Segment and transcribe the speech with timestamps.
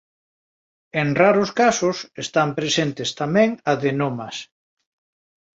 [1.01, 4.35] En raros casos están presentes tamén adenomas.